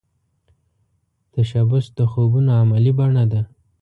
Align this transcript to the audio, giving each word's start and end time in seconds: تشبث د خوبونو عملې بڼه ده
تشبث 1.33 1.85
د 1.97 1.99
خوبونو 2.11 2.51
عملې 2.61 2.91
بڼه 2.97 3.23
ده 3.31 3.41